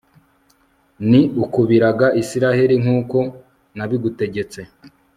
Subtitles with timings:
[1.09, 3.17] ni ukubiraga israheli nk'uko
[3.75, 4.59] nabigutegetse